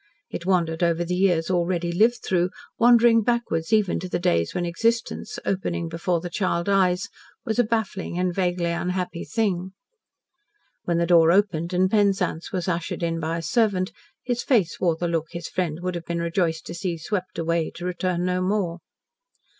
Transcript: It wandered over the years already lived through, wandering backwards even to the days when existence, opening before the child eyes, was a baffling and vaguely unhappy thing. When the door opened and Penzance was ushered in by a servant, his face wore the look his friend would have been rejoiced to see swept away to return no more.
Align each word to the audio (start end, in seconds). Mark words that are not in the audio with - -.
It 0.31 0.47
wandered 0.47 0.81
over 0.81 1.05
the 1.05 1.13
years 1.13 1.51
already 1.51 1.91
lived 1.91 2.21
through, 2.25 2.49
wandering 2.79 3.21
backwards 3.21 3.71
even 3.71 3.99
to 3.99 4.09
the 4.09 4.17
days 4.17 4.55
when 4.55 4.65
existence, 4.65 5.37
opening 5.45 5.89
before 5.89 6.21
the 6.21 6.29
child 6.31 6.67
eyes, 6.67 7.07
was 7.45 7.59
a 7.59 7.63
baffling 7.63 8.17
and 8.17 8.33
vaguely 8.33 8.71
unhappy 8.71 9.23
thing. 9.23 9.73
When 10.85 10.97
the 10.97 11.05
door 11.05 11.31
opened 11.31 11.71
and 11.71 11.87
Penzance 11.87 12.51
was 12.51 12.67
ushered 12.67 13.03
in 13.03 13.19
by 13.19 13.37
a 13.37 13.41
servant, 13.43 13.91
his 14.23 14.41
face 14.41 14.79
wore 14.79 14.95
the 14.95 15.07
look 15.07 15.27
his 15.33 15.47
friend 15.47 15.77
would 15.83 15.93
have 15.93 16.05
been 16.05 16.17
rejoiced 16.19 16.65
to 16.65 16.73
see 16.73 16.97
swept 16.97 17.37
away 17.37 17.69
to 17.75 17.85
return 17.85 18.25
no 18.25 18.41
more. 18.41 18.79